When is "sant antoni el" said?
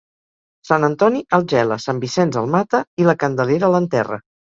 0.69-1.43